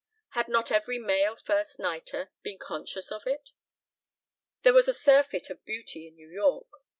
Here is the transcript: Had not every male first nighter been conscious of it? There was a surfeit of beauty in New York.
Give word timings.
Had 0.29 0.47
not 0.47 0.71
every 0.71 0.97
male 0.97 1.35
first 1.35 1.77
nighter 1.77 2.31
been 2.41 2.57
conscious 2.57 3.11
of 3.11 3.27
it? 3.27 3.51
There 4.63 4.73
was 4.73 4.87
a 4.87 4.95
surfeit 4.95 5.51
of 5.51 5.63
beauty 5.63 6.07
in 6.07 6.15
New 6.15 6.31
York. 6.31 6.65